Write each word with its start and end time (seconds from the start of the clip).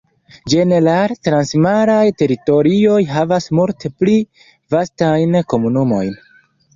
Ĝenerale, 0.51 1.17
transmaraj 1.25 2.05
teritorioj 2.21 2.95
havas 3.11 3.47
multe 3.59 3.91
pli 3.99 4.15
vastajn 4.77 5.37
komunumojn. 5.55 6.17